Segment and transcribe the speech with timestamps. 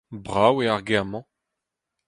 [0.25, 1.25] Brav eo ar gêr-mañ.